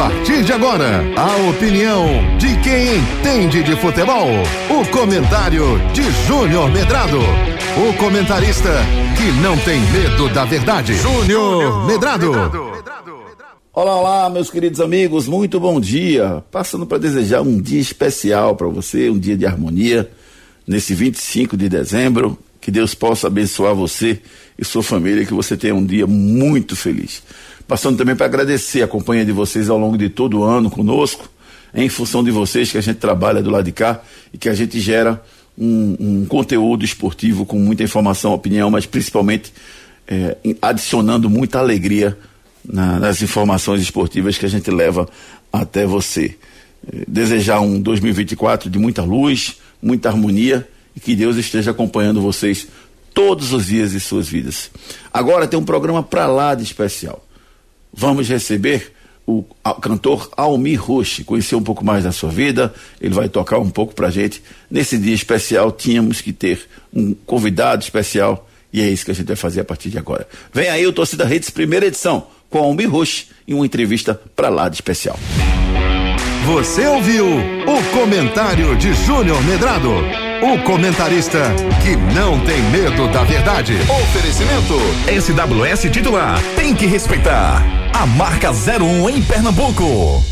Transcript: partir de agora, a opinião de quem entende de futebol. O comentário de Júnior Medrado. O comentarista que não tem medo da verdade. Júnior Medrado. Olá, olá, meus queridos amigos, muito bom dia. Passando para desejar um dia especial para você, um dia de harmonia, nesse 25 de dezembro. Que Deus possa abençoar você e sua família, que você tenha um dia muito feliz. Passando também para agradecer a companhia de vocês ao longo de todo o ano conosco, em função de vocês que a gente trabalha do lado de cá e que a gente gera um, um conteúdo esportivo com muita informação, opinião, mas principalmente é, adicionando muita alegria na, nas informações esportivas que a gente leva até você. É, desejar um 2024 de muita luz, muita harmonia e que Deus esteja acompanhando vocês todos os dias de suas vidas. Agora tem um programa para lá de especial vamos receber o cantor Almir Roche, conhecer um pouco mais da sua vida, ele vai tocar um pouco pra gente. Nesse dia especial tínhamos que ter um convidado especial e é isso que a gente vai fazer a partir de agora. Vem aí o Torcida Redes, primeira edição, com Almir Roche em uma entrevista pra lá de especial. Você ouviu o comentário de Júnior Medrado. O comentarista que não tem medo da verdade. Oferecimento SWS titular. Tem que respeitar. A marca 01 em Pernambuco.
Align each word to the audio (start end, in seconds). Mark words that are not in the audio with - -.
partir 0.00 0.42
de 0.42 0.50
agora, 0.50 1.02
a 1.14 1.50
opinião 1.50 2.06
de 2.38 2.58
quem 2.62 2.96
entende 2.96 3.62
de 3.62 3.76
futebol. 3.76 4.28
O 4.70 4.90
comentário 4.90 5.62
de 5.92 6.10
Júnior 6.26 6.70
Medrado. 6.70 7.18
O 7.18 7.92
comentarista 7.98 8.70
que 9.14 9.30
não 9.42 9.58
tem 9.58 9.78
medo 9.78 10.30
da 10.30 10.46
verdade. 10.46 10.94
Júnior 10.94 11.86
Medrado. 11.86 12.32
Olá, 13.74 13.96
olá, 13.96 14.30
meus 14.30 14.50
queridos 14.50 14.80
amigos, 14.80 15.28
muito 15.28 15.60
bom 15.60 15.78
dia. 15.78 16.42
Passando 16.50 16.86
para 16.86 16.96
desejar 16.96 17.42
um 17.42 17.60
dia 17.60 17.78
especial 17.78 18.56
para 18.56 18.68
você, 18.68 19.10
um 19.10 19.18
dia 19.18 19.36
de 19.36 19.44
harmonia, 19.44 20.10
nesse 20.66 20.94
25 20.94 21.58
de 21.58 21.68
dezembro. 21.68 22.38
Que 22.60 22.70
Deus 22.70 22.94
possa 22.94 23.26
abençoar 23.26 23.74
você 23.74 24.20
e 24.58 24.64
sua 24.64 24.82
família, 24.82 25.24
que 25.24 25.32
você 25.32 25.56
tenha 25.56 25.74
um 25.74 25.84
dia 25.84 26.06
muito 26.06 26.76
feliz. 26.76 27.22
Passando 27.66 27.96
também 27.96 28.14
para 28.14 28.26
agradecer 28.26 28.82
a 28.82 28.88
companhia 28.88 29.24
de 29.24 29.32
vocês 29.32 29.70
ao 29.70 29.78
longo 29.78 29.96
de 29.96 30.08
todo 30.08 30.40
o 30.40 30.44
ano 30.44 30.68
conosco, 30.68 31.30
em 31.74 31.88
função 31.88 32.22
de 32.22 32.30
vocês 32.30 32.70
que 32.70 32.76
a 32.76 32.80
gente 32.80 32.98
trabalha 32.98 33.42
do 33.42 33.50
lado 33.50 33.64
de 33.64 33.72
cá 33.72 34.02
e 34.32 34.38
que 34.38 34.48
a 34.48 34.54
gente 34.54 34.78
gera 34.80 35.22
um, 35.56 35.96
um 35.98 36.26
conteúdo 36.26 36.84
esportivo 36.84 37.46
com 37.46 37.58
muita 37.58 37.82
informação, 37.82 38.32
opinião, 38.32 38.70
mas 38.70 38.86
principalmente 38.86 39.52
é, 40.06 40.36
adicionando 40.60 41.30
muita 41.30 41.58
alegria 41.58 42.18
na, 42.64 42.98
nas 42.98 43.22
informações 43.22 43.80
esportivas 43.80 44.36
que 44.36 44.44
a 44.44 44.48
gente 44.48 44.70
leva 44.70 45.08
até 45.52 45.86
você. 45.86 46.36
É, 46.92 47.04
desejar 47.06 47.60
um 47.60 47.80
2024 47.80 48.68
de 48.68 48.78
muita 48.78 49.02
luz, 49.02 49.58
muita 49.80 50.08
harmonia 50.08 50.68
e 50.94 51.00
que 51.00 51.14
Deus 51.14 51.36
esteja 51.36 51.70
acompanhando 51.70 52.20
vocês 52.20 52.66
todos 53.12 53.52
os 53.52 53.66
dias 53.66 53.92
de 53.92 54.00
suas 54.00 54.28
vidas. 54.28 54.70
Agora 55.12 55.46
tem 55.46 55.58
um 55.58 55.64
programa 55.64 56.02
para 56.02 56.26
lá 56.26 56.54
de 56.54 56.62
especial 56.62 57.24
vamos 57.92 58.28
receber 58.28 58.92
o 59.26 59.44
cantor 59.80 60.28
Almir 60.36 60.82
Roche, 60.82 61.22
conhecer 61.22 61.54
um 61.54 61.62
pouco 61.62 61.84
mais 61.84 62.02
da 62.02 62.10
sua 62.10 62.30
vida, 62.30 62.74
ele 63.00 63.14
vai 63.14 63.28
tocar 63.28 63.58
um 63.58 63.70
pouco 63.70 63.94
pra 63.94 64.10
gente. 64.10 64.42
Nesse 64.68 64.98
dia 64.98 65.14
especial 65.14 65.70
tínhamos 65.70 66.20
que 66.20 66.32
ter 66.32 66.66
um 66.92 67.14
convidado 67.26 67.82
especial 67.82 68.48
e 68.72 68.80
é 68.80 68.88
isso 68.88 69.04
que 69.04 69.10
a 69.10 69.14
gente 69.14 69.26
vai 69.26 69.36
fazer 69.36 69.60
a 69.60 69.64
partir 69.64 69.90
de 69.90 69.98
agora. 69.98 70.26
Vem 70.52 70.68
aí 70.68 70.86
o 70.86 70.92
Torcida 70.92 71.24
Redes, 71.24 71.50
primeira 71.50 71.86
edição, 71.86 72.26
com 72.48 72.58
Almir 72.58 72.90
Roche 72.90 73.26
em 73.46 73.54
uma 73.54 73.66
entrevista 73.66 74.20
pra 74.34 74.48
lá 74.48 74.68
de 74.68 74.76
especial. 74.76 75.18
Você 76.46 76.86
ouviu 76.86 77.26
o 77.26 77.98
comentário 77.98 78.76
de 78.76 78.92
Júnior 78.94 79.40
Medrado. 79.44 80.29
O 80.42 80.58
comentarista 80.64 81.38
que 81.82 81.94
não 82.14 82.40
tem 82.40 82.62
medo 82.70 83.08
da 83.08 83.22
verdade. 83.24 83.74
Oferecimento 83.74 84.74
SWS 85.06 85.90
titular. 85.92 86.40
Tem 86.56 86.74
que 86.74 86.86
respeitar. 86.86 87.62
A 87.92 88.06
marca 88.06 88.50
01 88.50 89.10
em 89.10 89.22
Pernambuco. 89.22 90.30